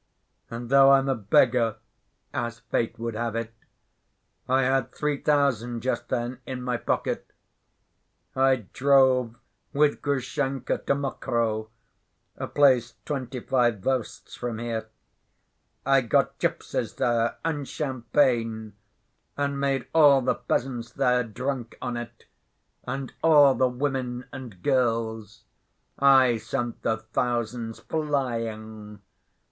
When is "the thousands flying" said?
26.81-29.03